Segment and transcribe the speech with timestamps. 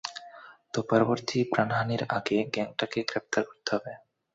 [0.73, 3.91] তো, পরবর্তী প্রাণহানির আগে গ্যাংটাকে গ্রেপ্তার করতে হবে।